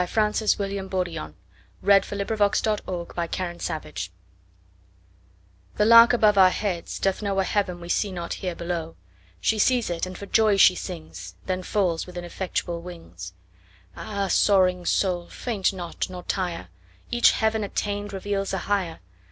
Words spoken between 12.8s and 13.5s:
wings.